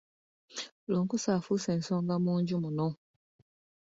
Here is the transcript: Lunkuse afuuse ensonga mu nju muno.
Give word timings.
Lunkuse 0.89 1.29
afuuse 1.37 1.69
ensonga 1.77 2.15
mu 2.23 2.33
nju 2.41 2.55
muno. 2.63 2.87